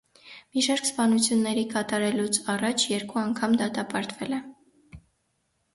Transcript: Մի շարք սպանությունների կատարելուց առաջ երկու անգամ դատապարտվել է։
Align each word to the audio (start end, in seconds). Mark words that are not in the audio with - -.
Մի 0.55 0.61
շարք 0.67 0.87
սպանությունների 0.87 1.65
կատարելուց 1.75 2.41
առաջ 2.55 2.87
երկու 2.95 3.21
անգամ 3.27 3.55
դատապարտվել 3.63 4.37
է։ 4.41 4.43